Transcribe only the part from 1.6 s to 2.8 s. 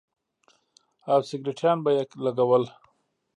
به يې لگول.